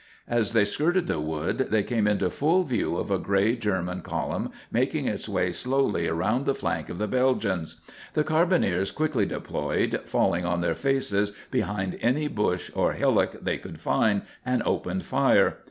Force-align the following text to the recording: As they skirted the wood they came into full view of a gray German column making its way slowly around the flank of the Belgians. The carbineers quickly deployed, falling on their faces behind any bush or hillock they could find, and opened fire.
As 0.27 0.53
they 0.53 0.65
skirted 0.65 1.05
the 1.05 1.19
wood 1.19 1.67
they 1.69 1.83
came 1.83 2.07
into 2.07 2.31
full 2.31 2.63
view 2.63 2.97
of 2.97 3.11
a 3.11 3.19
gray 3.19 3.55
German 3.55 4.01
column 4.01 4.49
making 4.71 5.07
its 5.07 5.29
way 5.29 5.51
slowly 5.51 6.07
around 6.07 6.47
the 6.47 6.55
flank 6.55 6.89
of 6.89 6.97
the 6.97 7.07
Belgians. 7.07 7.81
The 8.15 8.23
carbineers 8.23 8.89
quickly 8.89 9.27
deployed, 9.27 10.01
falling 10.05 10.43
on 10.43 10.61
their 10.61 10.73
faces 10.73 11.33
behind 11.51 11.99
any 12.01 12.27
bush 12.27 12.71
or 12.73 12.93
hillock 12.93 13.43
they 13.43 13.59
could 13.59 13.79
find, 13.79 14.23
and 14.43 14.63
opened 14.65 15.05
fire. 15.05 15.57